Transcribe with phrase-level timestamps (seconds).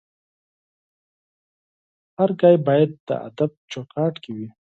[2.17, 4.47] هره خبره باید د ادب چوکاټ کې وي